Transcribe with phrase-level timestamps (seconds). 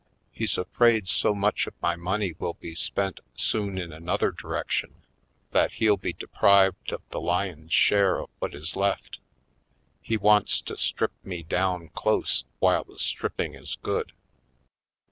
[0.31, 5.03] "He's afraid so much of my money will be spent soon in another direction
[5.51, 9.19] that he'll be deprived of the lion's share of what is left.
[10.01, 14.13] He wants to strip me down close while the stripping is good."